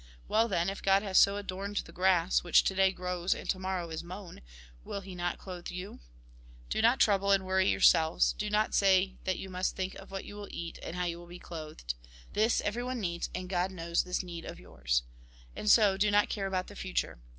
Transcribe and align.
Well 0.27 0.47
then, 0.47 0.67
if 0.67 0.81
God 0.81 1.03
has 1.03 1.19
so 1.19 1.37
adorned 1.37 1.77
the 1.85 1.91
grass, 1.91 2.43
which 2.43 2.63
to 2.63 2.73
day 2.73 2.91
grows 2.91 3.35
and 3.35 3.47
to 3.51 3.59
morrow 3.59 3.91
is 3.91 4.03
mown, 4.03 4.41
will 4.83 5.01
he 5.01 5.13
not 5.13 5.37
clothe 5.37 5.69
you? 5.69 5.99
Do 6.71 6.81
not 6.81 6.99
troulDle 6.99 7.35
and 7.35 7.45
worry 7.45 7.69
yourselves; 7.69 8.33
do 8.33 8.49
not 8.49 8.73
say 8.73 9.19
that 9.25 9.37
you 9.37 9.47
must 9.47 9.75
think 9.75 9.93
of 9.93 10.09
what 10.09 10.25
you 10.25 10.35
will 10.37 10.47
eat 10.49 10.79
and 10.81 10.95
how 10.95 11.05
you 11.05 11.19
will 11.19 11.27
be 11.27 11.37
clothed. 11.37 11.93
This 12.33 12.61
everyone 12.61 12.99
needs, 12.99 13.29
and 13.35 13.47
God 13.47 13.69
knows 13.69 14.01
this 14.03 14.23
need 14.23 14.43
of 14.43 14.59
yours. 14.59 15.03
And 15.55 15.69
so, 15.69 15.97
do 15.97 16.09
not 16.09 16.29
care 16.29 16.47
about 16.47 16.65
the 16.65 16.75
future. 16.75 17.19